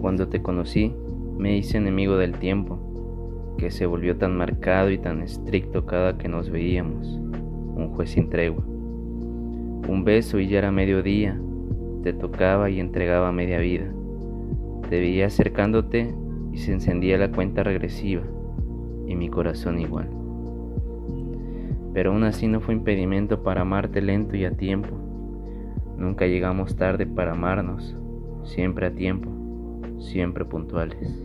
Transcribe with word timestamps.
Cuando 0.00 0.28
te 0.28 0.42
conocí, 0.42 0.94
me 1.38 1.56
hice 1.56 1.78
enemigo 1.78 2.16
del 2.16 2.38
tiempo, 2.38 2.78
que 3.58 3.72
se 3.72 3.86
volvió 3.86 4.16
tan 4.16 4.36
marcado 4.36 4.90
y 4.90 4.98
tan 4.98 5.22
estricto 5.22 5.86
cada 5.86 6.16
que 6.16 6.28
nos 6.28 6.50
veíamos, 6.50 7.08
un 7.74 7.88
juez 7.94 8.10
sin 8.10 8.30
tregua. 8.30 8.62
Un 9.88 10.04
beso 10.04 10.38
y 10.38 10.46
ya 10.46 10.58
era 10.58 10.70
mediodía, 10.70 11.40
te 12.04 12.12
tocaba 12.12 12.70
y 12.70 12.78
entregaba 12.78 13.32
media 13.32 13.58
vida. 13.58 13.86
Te 14.88 15.00
veía 15.00 15.26
acercándote 15.26 16.14
y 16.52 16.58
se 16.58 16.72
encendía 16.72 17.18
la 17.18 17.32
cuenta 17.32 17.64
regresiva, 17.64 18.22
y 19.06 19.16
mi 19.16 19.28
corazón 19.28 19.80
igual. 19.80 20.08
Pero 21.92 22.12
aún 22.12 22.22
así 22.22 22.46
no 22.46 22.60
fue 22.60 22.74
impedimento 22.74 23.42
para 23.42 23.62
amarte 23.62 24.00
lento 24.00 24.36
y 24.36 24.44
a 24.44 24.52
tiempo. 24.52 24.96
Nunca 25.96 26.26
llegamos 26.26 26.76
tarde 26.76 27.06
para 27.06 27.32
amarnos, 27.32 27.96
siempre 28.44 28.86
a 28.86 28.94
tiempo, 28.94 29.28
siempre 30.00 30.44
puntuales. 30.44 31.22